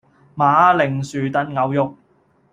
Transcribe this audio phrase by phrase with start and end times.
[0.35, 1.95] 馬鈴薯燉牛肉